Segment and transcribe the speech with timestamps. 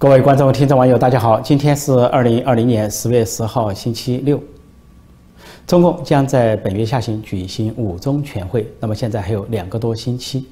[0.00, 1.38] 各位观众、听众、网友，大家好！
[1.42, 4.42] 今天是二零二零年十月十号，星期六。
[5.66, 10.46] 中共将在本月下旬举行五中全会，那么现在还有两个多星期。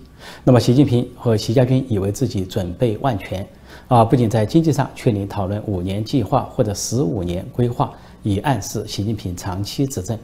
[0.45, 3.49] 那么习近平和习家军以为自己准备万全
[3.89, 7.91] 啊，不仅在经济上确立讨论五年计划或者十五年规划，
[8.23, 10.19] 以暗示习近平长期执政。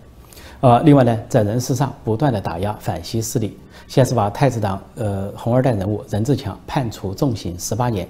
[0.60, 3.56] 呃，另外呢，在人事上不断的打压反西势力，
[3.88, 8.06] 先是把太子党呃红二代人物任志强判处重刑十八年。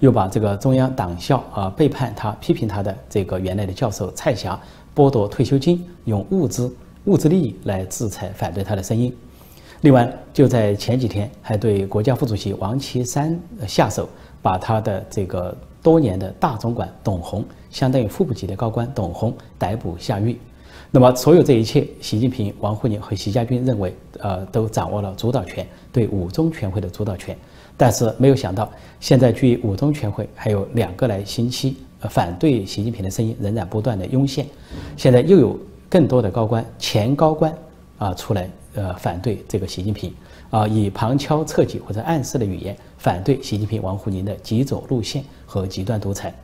[0.00, 4.58] 又把这个中央党校啊背叛他、批评他的这个原来的教授蔡霞
[4.94, 6.72] 剥夺退休金，用物资
[7.04, 9.14] 物质利益来制裁反对他的声音。
[9.82, 14.08] 另外，就在前几天，还对国家副主席王岐山下手，
[14.42, 20.36] 把他的这个多年的大总管董洪，相当于副部级的高官董洪逮捕下狱。
[20.90, 27.36] 那么，所有这一切，习近平、王沪宁和习家军认为，呃，都掌握了主导权，对五中全会的主导权。
[27.78, 31.76] 但是没有想到，现在距五中全会还有两个来星期，
[32.10, 34.44] 反对习近平的声音仍然不断的涌现。
[34.96, 35.56] 现在又有
[35.88, 37.56] 更多的高官、前高官
[37.98, 40.12] 啊出来，呃，反对这个习近平，
[40.50, 46.34] 啊，以旁敲侧击或者暗示的语言反对习近平、王沪宁的极左路线和极端独裁。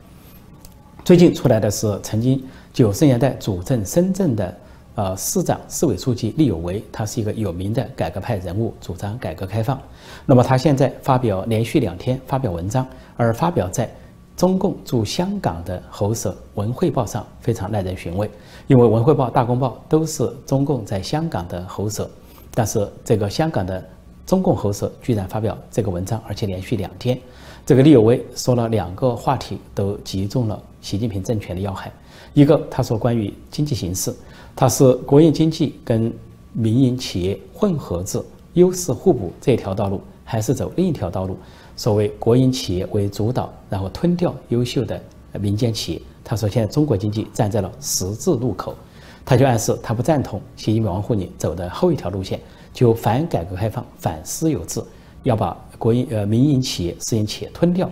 [1.05, 2.41] 最近出来的是曾经
[2.73, 4.57] 九十年代主政深圳的。
[4.97, 9.81] 呃，市长、市委书记厉有为，他是一个有名的改革派人物，主张改革开放。
[10.25, 13.93] 那么他现在发表连续两天发表文章，而发表在
[14.37, 18.31] 中共驻香港的喉舌《文汇报》上，非常耐人寻味。
[18.69, 22.09] 因为《文汇报》《大公报》都是中共在香港的喉舌，
[22.55, 23.85] 但是这个香港的
[24.25, 27.19] 中共喉舌居然发表这个文章，而且连续两天。
[27.67, 31.91] 这个厉有为说了两个话题，都击中了习近平政权的要害。
[32.33, 34.15] 一个，他说关于经济形势。
[34.57, 36.13] 它是国营经济跟
[36.53, 41.37] 民营企业混合制、优势互补这条道路，还是走另一条道路？
[41.75, 45.01] 所谓国营企业为主导，然后吞掉优秀的
[45.41, 46.03] 民间企业。
[46.23, 48.77] 他说，现在中国经济站在了十字路口，
[49.25, 52.41] 他就暗示他不赞同习近平、王沪宁走的后一条路线，
[52.73, 54.81] 就反改革开放、反私有制，
[55.25, 57.91] 要把国营呃民营企业、私营企业吞掉，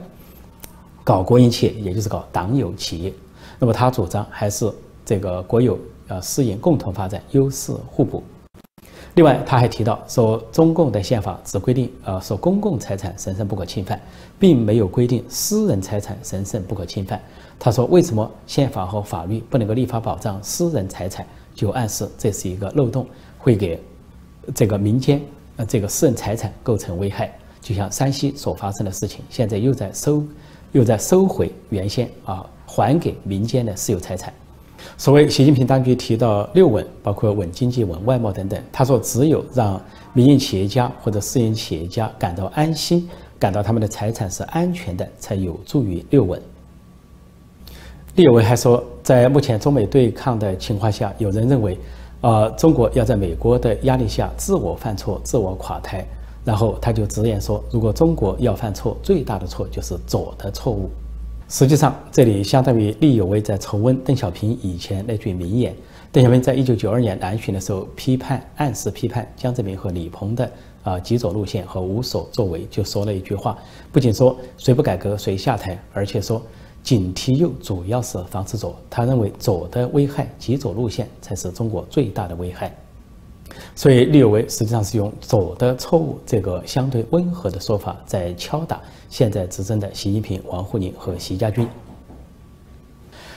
[1.03, 3.13] 搞国营企业，也就是搞党有企业。
[3.59, 4.73] 那么他主张还是
[5.05, 5.77] 这个国有。
[6.13, 8.23] 呃，私营共同发展，优势互补。
[9.15, 13.99] 另外，他还提到说，中共的宪法只规定，呃，说公共财产神圣不可侵犯，
[14.39, 17.19] 并没有规定私人财产神圣不可侵犯。
[17.59, 21.27] 他说，为什么宪法和法律不能够立法保障私人财产？
[21.55, 23.07] 就暗示这是一个漏洞，
[23.39, 23.83] 会给
[24.55, 25.19] 这个民间
[25.57, 27.33] 呃这个私人财产构成危害。
[27.63, 30.23] 就像山西所发生的事情，现在又在收，
[30.73, 34.31] 又在收回原先啊还给民间的私有财产。
[34.97, 38.63] 所谓习近平当局提到六稳，包括稳经济、稳外贸等等。
[38.73, 39.81] 他说，只有让
[40.13, 46.41] 民营企业家或者私营企业家感到安心，感到他们的财产是安全的，才有助于六稳。
[48.15, 51.79] 厉有为还说，在目前中美对抗的情况下，有人认为，
[52.21, 56.07] 呃，中国要在美国的压力下自我犯错、自我垮台。
[56.45, 60.91] 然后他就直言说，如果中国要犯错，最大的错就是左的错误。
[61.53, 65.77] 实际上，这里相当于厉有为在重温邓小平以前那句名言。
[66.11, 70.51] 邓小平在一九九二年南巡的时候，批判、暗示批判江泽民和李鹏的
[70.83, 73.59] 啊极左路线和无所作为，就说了一句话：
[73.93, 76.41] 不仅说谁不改革谁下台，而且说
[76.83, 78.75] 警惕右主要是防止左。
[78.89, 82.75] 他认为左的危害，极左路线才是中国最大的危害。
[83.75, 88.79] 所以，厉有为实际上是用“左的错误”这个相对温和的说法，在敲打
[89.09, 91.67] 现在执政的习近平、王沪宁和习家军。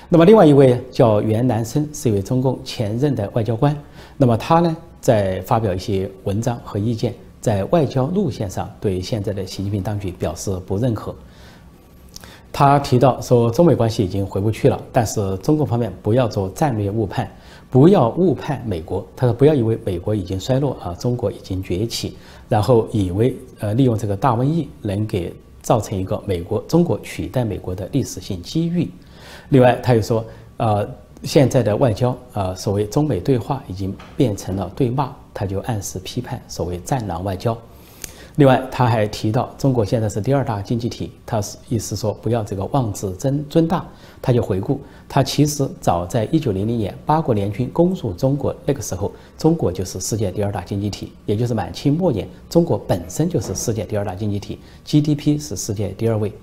[0.09, 3.75] 那么，另外一位叫袁南生，是一位中共前任的外交官。
[4.17, 11.15] 那么，他呢，在发表一些文章和意见，在外交路线上对现在的习近平当局表示不认可。
[12.51, 17.29] 他提到说，中美关系已经回不去了，但是中共方面不要做战略误判。
[17.69, 22.15] 不要误判美国，他说不要以为美国已经衰落啊，中国已经崛起，
[22.47, 28.89] 然后以为呃利用这个大瘟疫能给造成一个美国中国取代美国的历史性机遇。
[29.49, 30.23] 另外，他又说，
[30.57, 30.87] 呃，
[31.23, 37.57] 现在的外交啊，所谓中美对话已经变成了对骂，他就暗示批判所谓战狼外交。
[38.37, 43.85] 另外，他还提到中国现在是第二大经济体，他是意思说不要这个妄自尊尊大。
[44.21, 56.33] 他就回顾，他其实早在一九零零年八国联军攻入中国那个时候，中国就是世界第二大经济体，也就是满清末年，中国本身就是世界第二大经济体，GDP 是世界第二位。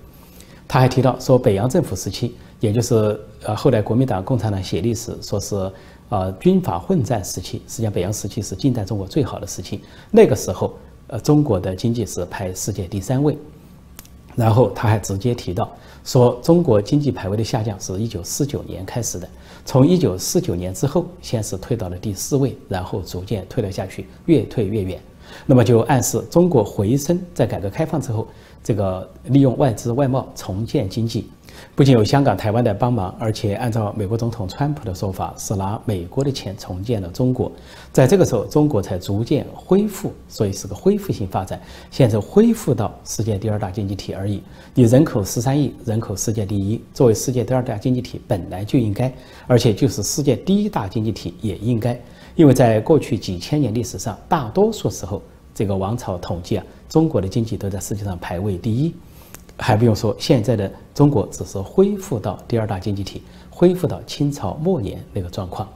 [0.67, 5.71] 他还提到说，北洋政府时期，也就是呃后来国民党、共产党写历史说是
[6.09, 10.73] 呃军阀混战时期，实际上北洋时期是近代中国最好的时期，那个时候。
[11.13, 13.37] 呃，中国的经济是排世界第三位。
[14.35, 15.71] 然后他还直接提到
[16.03, 19.29] 说，中国经济排位的下降是一九四九年开始的，
[19.63, 24.99] 从一九四九年之后，先是退到了第四位，然后逐渐退了下去，越退越远。
[25.45, 28.27] 那么就暗示中国回升，在改革开放之后，
[28.63, 31.29] 这个利用外资外贸重建经济。
[31.75, 37.51] 不仅有香港、台湾的帮忙，而且按照美国总统川普的说法，是拿美国的钱重建了中国。
[37.91, 41.59] 在这个时候，中国才逐渐恢复，所以是个恢复性发展。
[41.89, 44.41] 现在恢复到世界第二大经济体而已。
[44.73, 49.13] 你人口十三亿，人口世界第一，作为世界第二大经济体，本来就应该，
[49.47, 51.99] 而且就是世界第一大经济体也应该，
[52.35, 55.21] 因为在过去几千年历史上，大多数时候，
[55.53, 58.93] 这个王朝统计啊，中国的经济都在世界上排位第一。
[59.57, 65.67] 还不用说，现在的中国只是恢复到第二大经济体，恢复到清朝末年那个状况。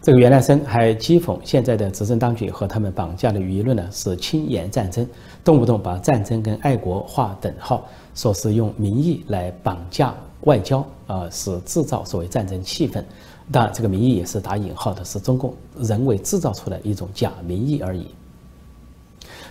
[0.00, 5.06] 这个袁来生还讥讽现在的执政当局和他们绑架的舆论呢，是轻言战争，
[5.42, 7.84] 动不动把战争跟爱国划等号，
[8.14, 13.02] 说是用民意来绑架外交，啊，是制造所谓战争气氛。
[13.50, 18.06] 当然，这个民意也是打引号的，是中共人为制造出来一种假民意而已。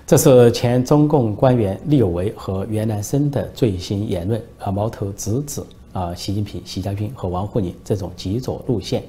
[0.08, 5.62] 这是前中共官员厉有为和袁南生的最新言论啊，矛头直指
[5.92, 9.04] 啊习近平、习家军和王沪宁这种极左路线。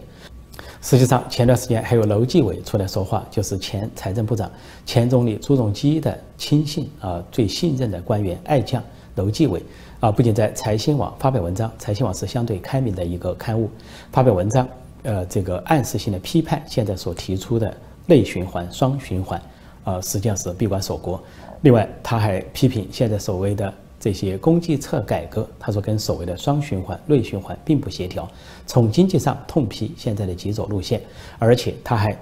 [0.82, 4.50] 实际上，前段时间还有楼继伟出来说话，就是前财政部长、
[4.84, 8.82] 前总理朱镕基的亲信啊，最信任的官员爱将
[9.14, 9.62] 楼继伟
[10.00, 13.70] 啊，不仅在财新网发表文章，财新网是相对开明的一个刊物，
[14.10, 14.66] 发表文章，
[15.04, 17.72] 呃，这个暗示性的批判现在所提出的
[18.04, 19.40] 内循环、双循环。
[19.88, 21.18] 呃，实际上是闭关锁国。
[21.62, 28.28] 另外，他还批评现在所谓的这些供给侧改革，他说跟所谓的双循环、内循环并不协调。
[28.66, 31.00] 从经济上痛批现在的极左路线，
[31.38, 32.14] 而且他还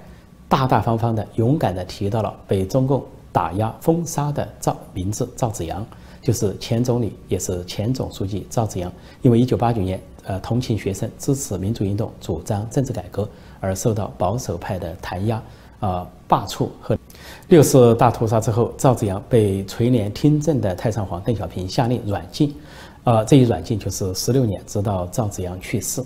[0.47, 3.03] 大大方方的、勇敢的提到了被中共
[3.33, 5.85] 打压封杀的赵名字赵子阳，
[6.21, 8.89] 就是前总理，也是前总书记赵子阳。
[9.21, 13.27] 因为一九八九年，呃，同情学生、支持民主运动、主张政治改革
[13.59, 15.43] 而受到保守派的弹压。
[15.79, 16.97] 啊，罢黜和
[17.49, 22.53] 六四大屠杀之后，赵子阳被垂帘听政的太上皇邓小平下令软禁，
[23.05, 26.03] 啊，这一软禁就是十六年，直到赵子阳去世，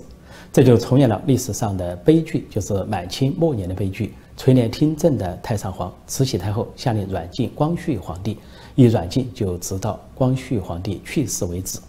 [0.53, 4.13] 这就重演了历史上的悲剧，就是满清末年的悲剧。
[4.37, 8.37] 垂帘听政的太上皇慈禧太后下令软禁光绪皇帝，
[8.75, 11.79] 一软禁就直到光绪皇帝去世为止。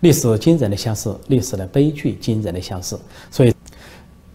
[0.00, 3.54] 历史惊人的相似，历史的悲剧惊人的相似，所以。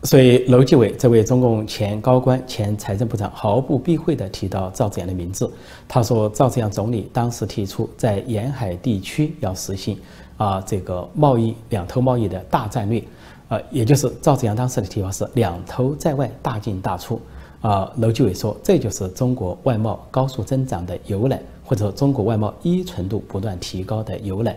[0.05, 5.51] 所以，楼继伟这位中共前高官、前财政部长毫不避讳地提到赵紫阳的名字。
[5.87, 9.97] 他说，赵紫阳总理当时提出在沿海地区要实行
[10.37, 13.03] 啊这个贸易两头贸易的大战略，
[13.49, 17.19] 呃，也就是赵紫阳当时的提法是两头在外，大进大出。
[17.61, 24.55] 啊，楼继伟说，这就是中国外贸高速增长的由来，或者说中国外贸依存度不断提高的由来。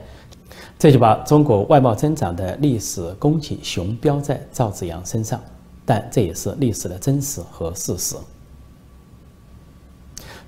[0.78, 5.40] 这就把中国外贸增长的历史功绩雄标在赵紫阳身上，
[5.84, 8.14] 但这也是历史的真实和事实。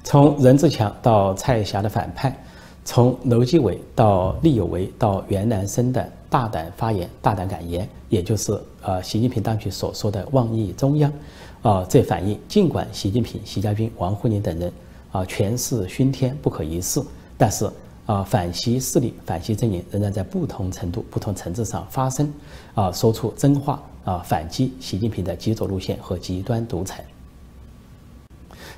[0.04, 2.32] 从任志强到蔡霞的反叛，
[2.84, 11.12] 从楼继伟到厉有为到袁南生的大胆发言、大胆敢言，也就是呃习近平当局所说的妄议中央，
[11.60, 14.72] 啊，这反映尽管习近平、习家军、王沪宁等人
[15.10, 17.02] 啊权势熏天、不可一世，
[17.36, 17.68] 但是。
[18.10, 22.28] 啊，反西势力、反西阵营仍然在不同程度、不同层次上发生，
[22.74, 27.04] 啊，说出真话，啊，反击习近平的极左路线和极端独裁。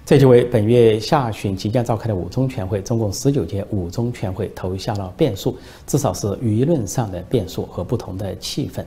[0.04, 8.84] 这就为本月下旬即将召开的五中全会，中共十九届五中全会投下了变数，至少是舆论上的变数和不同的气氛。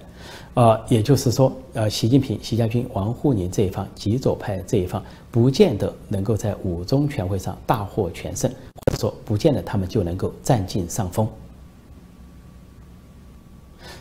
[0.54, 8.52] 呃，也就是说，呃，习近平、习家军、王沪宁这一方，极左派这一方，不见得能够在五中全会上大获全胜，
[8.96, 11.28] 说，不见得他们就能够占尽上风。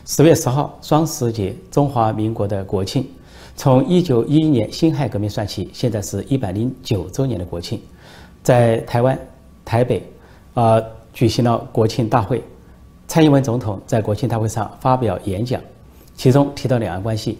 [0.05, 3.07] 十月十号，双十节，中华民国的国庆。
[3.57, 7.81] 从一九一一年辛亥革命算起，现在是一百零九周年的国庆，
[8.43, 9.17] 在台湾
[9.63, 10.03] 台北，
[10.53, 10.81] 啊，
[11.13, 12.43] 举行了国庆大会。
[13.07, 15.61] 蔡英文总统在国庆大会上发表演讲，
[16.15, 17.37] 其中提到两岸关系。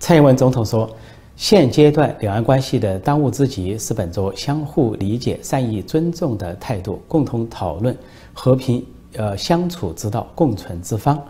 [0.00, 0.90] 蔡英文总统说
[1.36, 7.96] ：“现阶段两岸关系的当务之急是本着相互理解、善意尊重的态度，共同讨论
[8.32, 8.84] 和平
[9.16, 11.20] 呃相处之道、共存之方。”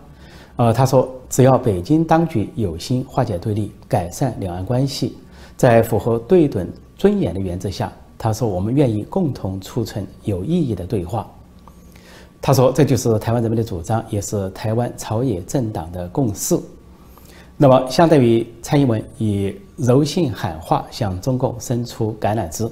[0.57, 5.17] 呃，他说，只要北京当局有心化解对立、改善两岸关系，
[5.57, 11.29] 在符合对等尊严的原则下，他说我们愿意共同促成有意义的对话。
[12.41, 16.57] 他说，这就是台湾人民的主张，也是台湾朝野政党的共识。
[17.57, 22.69] 那么，相当于蔡英文以柔性喊话向中共伸出橄榄枝。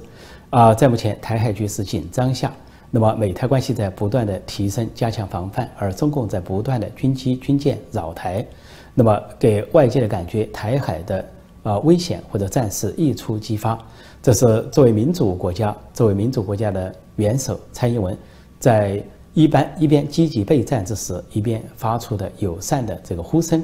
[0.49, 2.53] 啊，在目前台海局势紧张下，
[2.91, 8.45] 那么美台关系在不断的提升、加强防范，而中共在不断的军机、军舰扰台，
[8.93, 11.25] 那么给外界的感觉，台海的
[11.63, 13.79] 呃危险或者战事一触即发。
[14.21, 18.15] 这是作为民主国家、作为民主国家的元首蔡英文，
[18.59, 19.01] 在
[19.33, 23.63] 一般一边积极备战之时，一边发出的友善的这个呼声。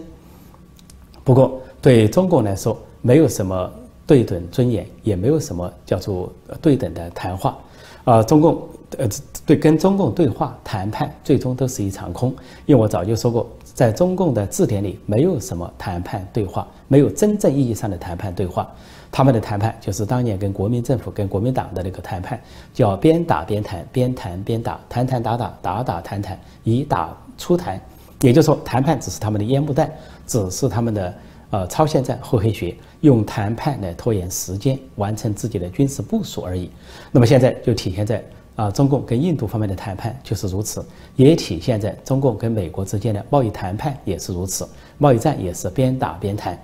[1.30, 3.72] 不过，对中共来说，没有什么
[4.08, 7.56] 对等尊严，也没有什么叫做对等的谈话。
[8.04, 8.68] 啊，中共
[8.98, 9.08] 呃
[9.46, 12.34] 对跟中共对话谈判，最终都是一场空。
[12.66, 18.68] 因为我早就说过，在中共的字典里，没有什么谈判对话，没有真正意义上的谈判对话。
[19.12, 22.42] 他们的谈判就是当年跟国民政府、跟国民党的那个谈判，
[22.74, 27.80] 叫边打边谈，边谈边打，谈谈打打，打打谈谈，以打促谈。
[28.22, 29.90] 也就是说，谈判只是他们的烟幕弹，
[30.28, 31.14] 只是他们的
[31.52, 36.70] 呃超限战、厚黑学，用谈判来拖延时间，完成自己的军事部署而已。
[37.12, 38.22] 那么现在就体现在
[38.56, 40.86] 啊，中共跟印度方面的谈判就是如此，
[41.16, 46.60] 也体现在中共跟美国之间的贸易谈判也是如此，贸易战也是边打边谈。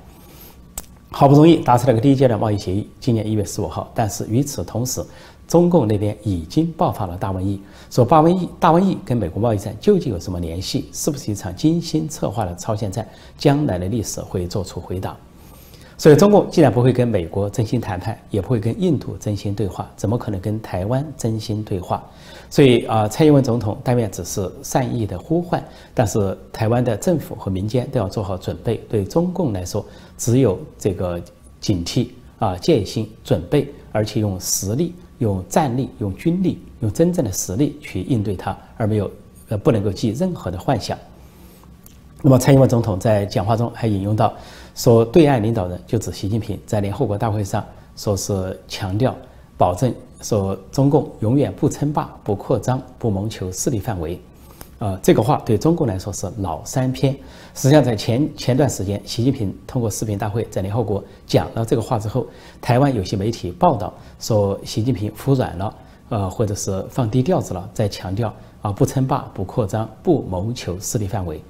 [1.10, 5.02] 好不容易达成了个第一阶段贸易协议，今年一月十五号，但是与此同时。
[5.48, 10.90] 中共那边已经爆发了大瘟疫，说大瘟疫大瘟疫跟美国贸易战究竟有什么联系？
[10.92, 13.08] 是不是一场精心策划的超限战？
[13.38, 15.16] 将来的历史会做出回答。
[15.98, 22.04] 所以，中共既然不会跟美国真心谈判，也不会跟印度真心对话，怎么可能跟台湾真心对话？
[22.50, 28.75] 所以啊，蔡英文总统当面只是善意的呼唤，但是台湾的政府和民间都要做好准备。
[28.90, 29.86] 对中共来说，
[30.18, 31.22] 只有这个
[31.62, 32.10] 警惕
[32.40, 34.94] 啊、戒心、准备，而且用实力。
[35.20, 39.10] 用战力、用军力、用真正的实力去应对它，而没有
[39.50, 40.98] 呃不能够寄任何的幻想。
[42.22, 44.34] 那么，蔡英文总统在讲话中还引用到，
[44.74, 47.64] 说对岸领导人就指习近平在联合国大会上
[47.96, 49.16] 说是强调
[49.58, 54.20] 保证说中共永远不称霸、不扩张、不谋求势力范围。
[54.77, 57.15] 呃，这个话对中共来说是老三篇。
[57.53, 62.27] 实际上，在前前段时间，习近平通过视频大会在联合国讲了这个话之后，
[62.62, 65.75] 台湾有些媒体报道说习近平服软了，
[66.10, 71.41] 呃，或者是放低调子了，在强调啊不称霸、不扩张、不谋求势力范围。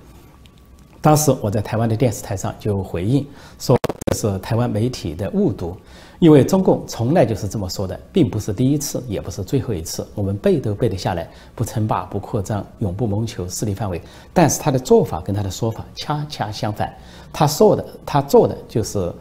[1.01, 3.25] 当时我在台湾的电视台上就回应
[3.58, 3.75] 说，
[4.12, 5.75] 这是台湾媒体的误读。
[6.20, 10.08] 因为中共从来就是这么说的，并不是第一次，也不是最后一次。
[10.16, 14.02] 我们背都背得下来，不称霸，不扩张，永不谋求势力范围。
[14.34, 16.94] 但是他的做法跟他的说法恰恰相反，
[17.34, 19.12] 他说的，他做的就是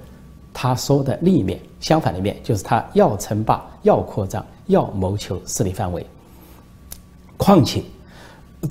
[0.52, 6.06] 他说的另一面，相反的一面就是他要称霸，要扩张，要谋求势力范围。
[7.36, 7.82] 况且，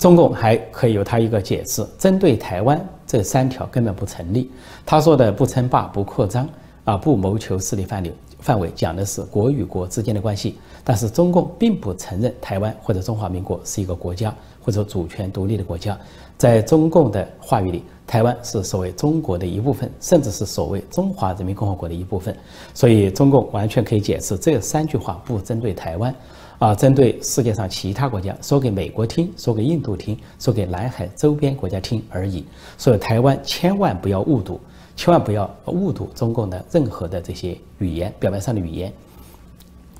[0.00, 4.50] 中共还可以有他一个解释，针对台湾这三条根本不成立。
[4.86, 6.48] 他说的不称霸，不扩张。
[6.84, 15.98] 啊，不谋求势力范围，范围讲的是国与国之间的关系，但是中共并不承认台湾或者中华民国是一个国家或者主权独立的国家，
[16.36, 22.36] 在中共的话语里，台湾是所谓中国的一部分，甚至是所谓中华人民共和国的一部分，
[22.74, 26.14] 所以中共完全可以解释这三句话不针对台湾，
[26.58, 32.44] 啊，针对世界上其他国家，说给美国听，说给印度听，说给南海周边国家听而已，
[32.76, 34.60] 所以台湾千万不要误读。
[34.96, 38.92] 千万不要误读中共的任何的这些语言，表面上的语言，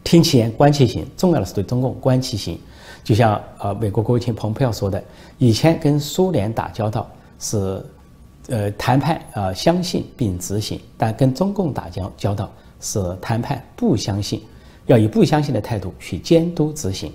[0.02, 2.58] 听其言观其行，重要的是对中共观其行。
[3.02, 5.02] 就像呃，美国国务卿蓬佩奥说的，
[5.36, 7.84] 以前跟苏联打交道是，
[8.48, 14.40] 呃，谈判啊相信并执行，但跟中共打交交道是谈判不相信，
[14.86, 17.12] 要以不相信的态度去监督执行。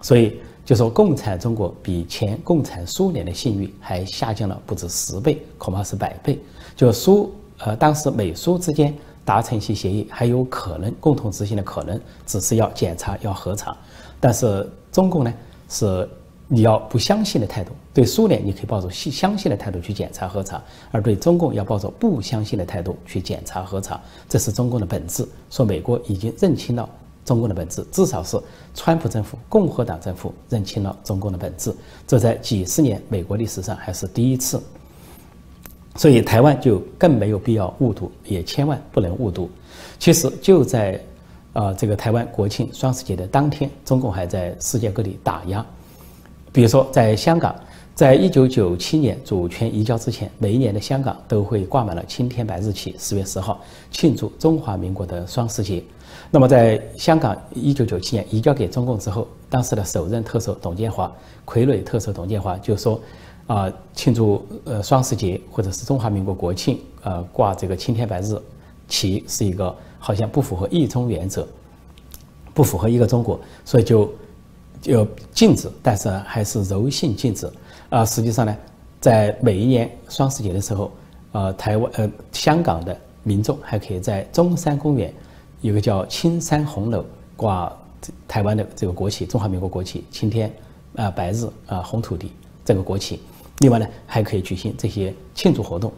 [0.00, 6.38] 所以就说共产中国比前共产苏联的信誉还下降了不止十倍，恐怕是百倍。
[6.76, 8.92] 就苏呃，当时美苏之间
[9.24, 13.76] 达成一些协议，还有可能共同执行的可能，只是要检查要核查。
[14.18, 15.32] 但是中共呢，
[15.68, 16.08] 是
[16.48, 17.72] 你要不相信的态度。
[17.94, 20.58] 对苏联，你可以抱着信相信的态度去检查核查；
[20.90, 24.00] 而对中共，要抱着不相信的态度去检查核查。
[24.28, 25.26] 这是中共的本质。
[25.50, 26.88] 说美国已经认清了
[27.24, 28.36] 中共的本质，至少是
[28.74, 31.72] 川普政府、共和党政府认清了中共的本质。
[32.08, 34.60] 这在几十年美国历史上还是第一次。
[35.94, 39.50] 所以台湾就更没有必要误读，也千万不能误读。
[39.98, 40.98] 其实就在，
[41.52, 45.64] 呃，这个台湾国庆双十节的当天，中共还在世界各地打压。
[46.50, 47.54] 比如说，在香港，
[47.94, 55.84] 在一九九七年主权移交之前，每一年的香港都会挂满了青天白日旗，十月十号庆祝中华民国的双十节。
[56.30, 61.12] 那么，在香港一九九七年移交给中共之后，当时的首任特首董建华，
[61.44, 62.98] 傀儡特首董建华就说。
[63.46, 68.40] 啊，庆祝呃双十节或者是中华民国国庆，呃挂这个青天白日
[68.88, 71.46] 旗是一个好像不符合一中原则，
[72.54, 74.12] 不符合一个中国，所以就
[74.80, 77.50] 就禁止，但是还是柔性禁止。
[77.90, 78.56] 啊，实际上呢，
[79.00, 80.90] 在每一年双十节的时候，
[81.32, 85.12] 呃，台湾呃香港的民众还可以在中山公园
[85.60, 87.04] 有个叫青山红楼
[87.36, 87.70] 挂
[88.26, 90.50] 台湾的这个国旗，中华民国国旗，青天
[90.96, 92.32] 啊白日啊红土地
[92.64, 93.20] 这个国旗。
[93.62, 95.92] 另外呢，还可以举行这些庆祝活动。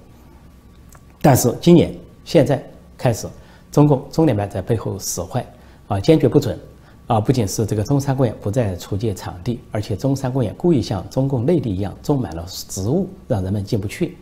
[1.22, 1.92] 但是今年
[2.22, 2.62] 现在
[2.98, 3.26] 开始，
[3.72, 5.44] 中共中联办在背后使坏，
[5.88, 6.58] 啊，坚决不准，
[7.06, 14.18] 啊，不仅是这个中山公园不再出借场地，而且中山公园故意像中共内地一样种满了植物，让人们进不去，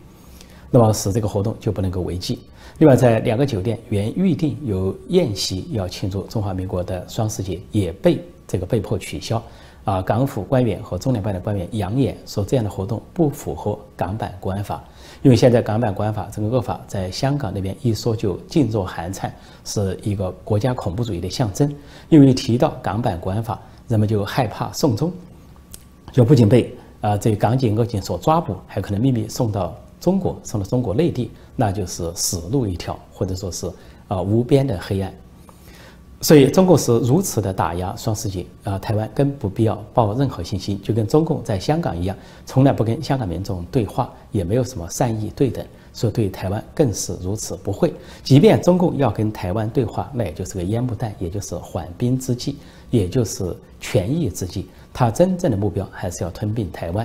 [0.70, 2.38] 那么使这个活动就不能够为继。
[2.78, 9.42] 另外，在两个酒店原预定有宴席要庆祝中华民国的双十节，也被这个被迫取消。
[9.84, 14.82] 啊，港府官员和中联办的官员扬言说，这样的活动不符合港版国安法，
[15.22, 19.34] 因为现在港版国安法这个恶法在香港那边一说就噤若寒蝉，
[19.64, 21.74] 是一个国家恐怖主义的象征。
[22.08, 25.12] 因为提到港版国安法，人们就害怕送终，
[26.12, 33.68] 就不仅被啊这港警恶警所抓捕，还可能秘密送到中国，送到中国内地，那就是死路一条，或者说是
[34.06, 35.12] 啊无边的黑暗。
[36.22, 47.92] 所以，中共是如此的打压双十节啊，台湾更不必要抱任何信心，就跟中共在香港一样，从来不跟香港民众对话，也没有什么善意对等，所以对台湾更是如此不会。
[48.22, 52.56] 即便中共要跟台湾对话，那也就是个烟幕弹，也就是缓兵之计，
[52.90, 57.04] 也就是权宜之计，他真正的目标还是要吞并台湾。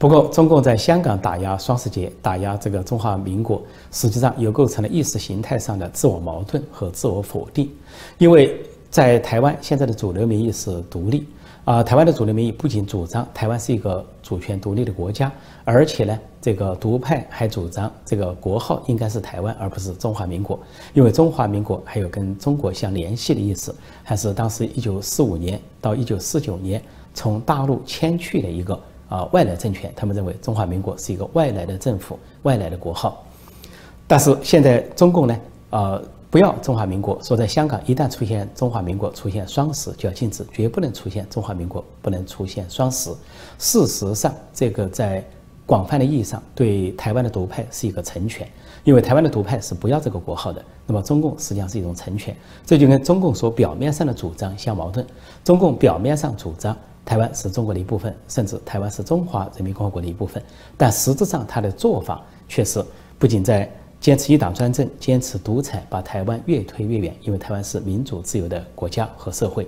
[0.00, 7.70] 不过，中共在香港打压双十节，打压这个中华民国，实际上又构成了意识形态上的自我矛盾和自我否定。
[8.16, 11.26] 因为在台湾现在的主流民意是独立
[11.66, 15.30] 啊，台湾的主流民意不仅主张台湾是一个主权独立的国家，
[15.66, 20.58] 而且呢，这个独派还主张这个国号应该是台湾而不是中华民国，
[20.94, 28.80] 因为中华民国还有跟中国相联系的意思，还是当时一九四五年到一九四九年从大陆迁去的一个。
[29.10, 33.22] 啊，外来政权，他们认为中华民国是一个外来的政府、外来的国号。
[34.06, 43.10] 但是现在中共呢，呃，不要中华民国，说在香港一旦出现中华民国出现双十就要禁止，绝不能出现中华民国不能出现双十。
[43.58, 45.24] 事实上，这个在
[45.66, 48.48] 广泛的意义上对台湾的独派是一个成全，
[48.84, 50.64] 因为台湾的独派是不要这个国号的。
[50.86, 55.04] 那么中共实际上是一种成全，这就跟中共所表面上的主张相矛盾。
[55.44, 56.76] 中共表面上主张。
[57.04, 60.40] 台湾是中国的一部分，甚至台湾是中华人民共和国的一部分，
[60.76, 62.84] 但实质上他的做法却是
[63.18, 67.14] 不仅在坚持一党专政、坚持独裁，把台湾越推越远。
[67.22, 69.66] 因为台湾是民主自由的国家和社会。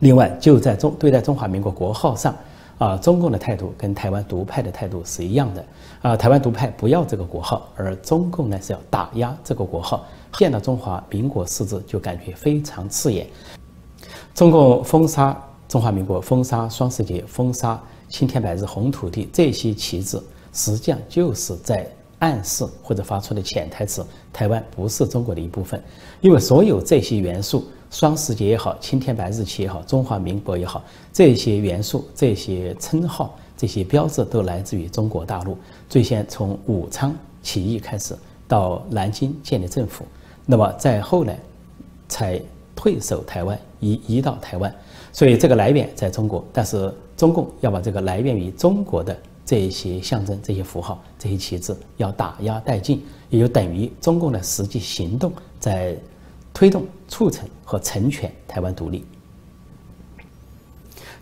[0.00, 2.36] 另外，就在中对待中华民国国号上，
[2.76, 5.64] 啊，中共的态度跟台湾独派的态度是一样的。
[6.02, 10.04] 啊，台湾独派不要这个国号，而中共呢是要打压这个国号。
[10.34, 13.26] 见到中华民国四字就感觉非常刺眼。
[14.34, 15.34] 中共封杀。
[15.68, 20.20] 中华民国封杀双十节，封杀青天白日红土地，这些旗帜
[20.52, 21.88] 实际上就是在
[22.20, 25.82] 暗示或者发出的潜台词：台湾不是中国的一部分。
[26.20, 35.58] 因为所有这些元素，双十节也好，青天白日旗也好，中华民国也好，这些元素、这些称号、这些标志都来自于中国大陆。
[35.88, 40.04] 最先从武昌起义开始，到南京建立政府，
[40.46, 41.38] 那么再后来
[42.08, 42.40] 才
[42.74, 44.74] 退守台湾，移移到台湾。
[45.16, 55.96] 所以这个来源在中国，但是中共要把这个来源于中国的这些象征、这些符号、这些旗帜要打压殆尽，也就等于中共的实际行动在
[56.52, 59.06] 推动、促成和成全台湾独立。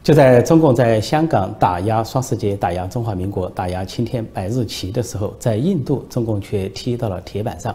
[0.02, 7.72] 就在中共在香港打压双十节、打压中华民国、打压青天白日旗的时候，在印度，中共却踢到了铁板上。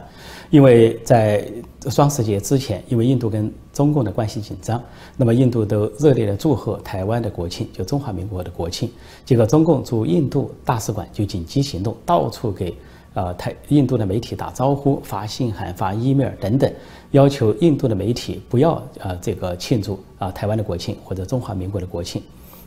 [0.50, 1.46] 因为在
[1.90, 4.82] 双十节之前，因为印度跟中共的关系紧张，
[5.16, 8.90] 那么印度都热烈的祝贺台湾的国庆，就中华民国的国庆。
[9.26, 12.74] 结果中共驻印度大使馆就紧急行动，到处给。
[13.16, 16.72] 呃，台印度的媒体打招呼、发信函、发 email 等等，
[17.10, 22.22] 要求印度的媒体不要呃这个庆祝啊台湾的国庆或者中华民国的国庆。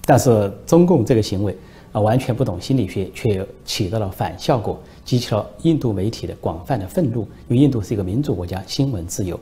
[0.05, 1.57] 但是中共这个行为
[1.93, 7.21] 啊完全不懂心理学，却起到了反效果，激起了印度媒体的广泛的愤怒。
[7.49, 9.39] 因为印度是一个民主国家，新闻自由。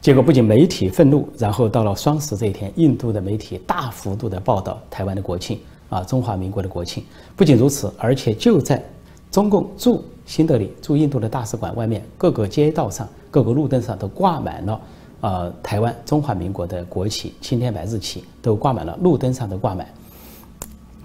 [0.00, 7.04] 结果不仅媒体愤怒，然后到了双十这一天，印度的媒体大幅度的报道台湾的国庆啊中华民国的国庆。
[7.36, 8.82] 不仅如此，而且就在
[9.30, 14.80] 中共驻新德里驻印度的大使馆外面，各个街道上、各个路灯上都挂满了，
[15.20, 19.86] 呃，台湾中华民国的国旗、青天白日旗都挂满了，路灯上都挂满。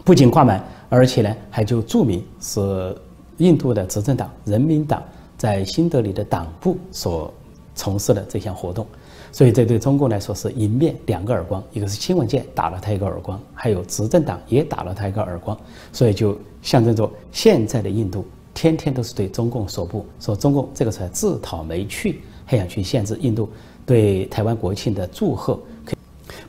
[0.04, 2.96] 不仅挂满，而且呢，还就注明是
[3.38, 5.04] 印度的执政党人民党
[5.38, 7.34] 在新德里的党部所
[7.76, 8.86] 从事的这项活动。
[9.32, 15.56] 所以这对中共来说是迎面两个耳光，一个是新闻界打了他一个耳光，还有执政党也打了他一个耳光，
[15.92, 23.50] 所以就象征着现在的印度天天都是对中共说不，说中共这个才自讨没趣，还想去限制印度
[23.86, 25.60] 对台湾国庆的祝贺。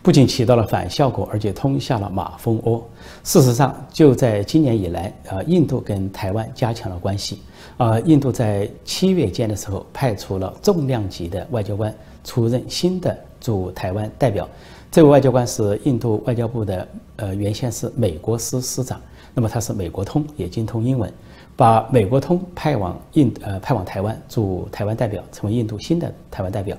[0.09, 2.83] 不仅起到了反效果，而且通下了马蜂窝。
[3.25, 7.43] 事实上，就在今年以来，呃，印度跟台湾加强了关系。
[7.77, 11.95] 啊，印度在七月间的时候派出了重量级的外交官
[12.25, 14.49] 出任新的驻台湾代表。
[14.91, 18.99] 这位外交官是印度外交部的，呃，原先是美国司司长。
[19.35, 21.13] 那么他是美国通，也精通英文，
[21.55, 26.75] 把美国通派往印，呃，派往台湾驻台湾代表，成为印度新的台湾代表，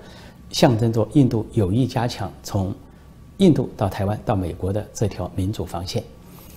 [0.49, 2.73] 象征着印度有意加强从。
[3.39, 6.03] 印度到台湾到美国的这条民主防线，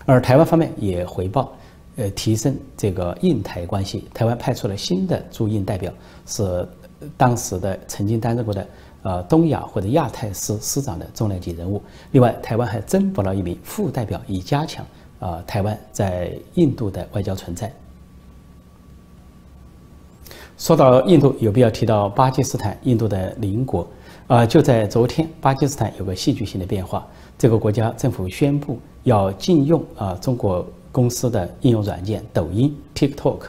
[0.05, 1.53] 而台湾方面也回报，
[1.97, 4.05] 呃，提升这个印台关系。
[4.13, 5.93] 台湾派出了新的驻印代表，
[6.27, 6.69] 是
[7.17, 8.67] 当时的曾经担任过的
[9.03, 11.81] 呃东亚或者亚太司司长的重量级人物。
[12.11, 14.85] 另外，台湾还增补了一名副代表，以加强
[15.21, 17.73] 啊台湾在印度的外交存在。
[20.59, 23.87] 说到印度，有必要提到巴基斯坦，印度的邻国。
[24.33, 27.07] 啊，就在昨天，巴基斯坦有个戏剧性的变化。
[27.37, 33.41] 这个国家政府宣布要禁用啊中国公司的应用软件抖音 TikTok。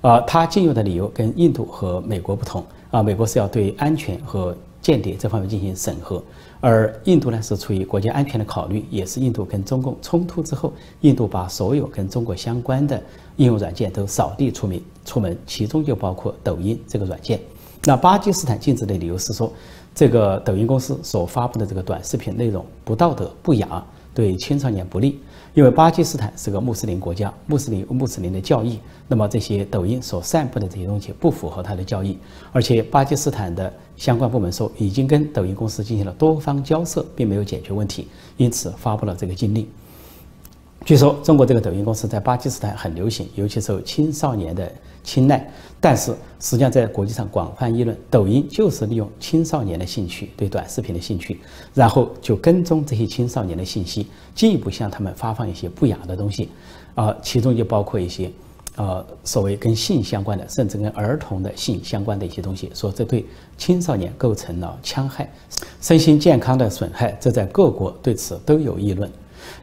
[0.00, 2.64] 啊，它禁用的理由跟印度和美国不同。
[2.90, 6.24] 啊，美国是要对安全和间谍这方面进行审核，
[6.62, 12.98] 而印度呢是出于国家安全的考虑，也是印度跟中共冲突之后，印度把所有跟中国相关的
[13.36, 17.38] 应用软件都扫地出门，出门，其中就包括抖音这个软件。
[17.84, 19.52] 那巴基斯坦禁止的理由是说。
[19.94, 25.20] 这个抖音公司所发布的这个短视频内容不道德、不雅，对青少年不利。
[25.54, 32.16] 因为巴基斯坦是个穆斯林国家，穆斯林穆斯林的教义，那么这些抖音所散布的这些东西不符合他的教义。
[32.52, 39.68] 而且巴基斯坦的相关部门说，已经跟抖音公司进行了多方交涉，并没有解决问题，因此发布了这个禁令。
[40.84, 44.70] 据说中国这个抖音公司在巴基斯坦很流行，尤其受青少年的
[45.04, 45.48] 青睐。
[45.80, 51.40] 但是实际上在国际上广泛议论，抖音就是利用青少年的兴趣，对短视频的兴趣，
[51.72, 56.48] 然后就跟踪这些青少年的信息，进一步向他们发放一些不雅的东西，
[56.94, 58.30] 啊，其中就包括一些，
[58.76, 63.24] 呃，所谓跟性相关的，甚至跟儿童的性相关的一些东西，说这对
[63.56, 65.28] 青少年构成了戕害，
[65.80, 69.10] 身心健康的损害，这在各国对此都有议论。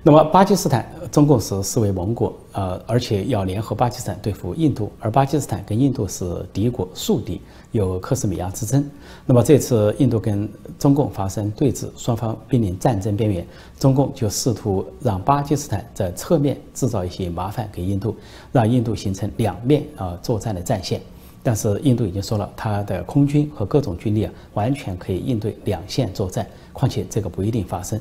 [0.02, 8.90] 那么，巴基斯坦中共是视为盟国，呃，而且要联合巴基斯坦对付印度，而巴基斯坦跟印度是敌国、宿敌，有克什米亚之争。
[9.26, 13.46] 那么这次印度跟中共发生对峙，双方濒临战争边缘，
[13.78, 18.16] 中共就试图让巴基斯坦在侧面制造一些麻烦给印度，
[18.52, 21.02] 让印度形成两面啊作战的战线。
[21.44, 28.00] 但是印度已经说了，它的空军和各种军力啊，完全可以应对两线作战，况且这个不一定发生。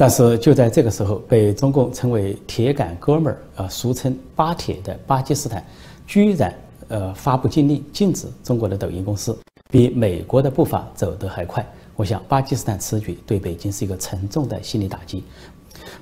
[0.00, 5.66] 但是就在这个时候，被中共称为“铁杆哥们儿”啊，俗称“巴铁”的巴基斯坦，
[6.06, 6.54] 居然
[6.86, 9.36] 呃发布禁令，禁止中国的抖音公司，
[9.72, 11.66] 比美国的步伐走得还快。
[11.96, 15.24] 我想，巴基斯坦此举对北京是一个沉重的心理打击，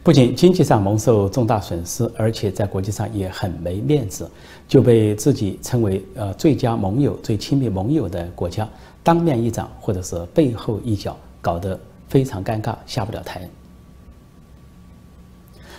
[0.03, 4.31] 不仅经济上蒙受重大损失，而且在国际上也很没面子，
[4.69, 8.69] 就被自己称为呃最佳盟友、最亲密盟友的国家
[9.03, 11.81] 当面一掌，或者是背后一脚，搞得
[12.11, 13.49] 非常尴尬，下不了台。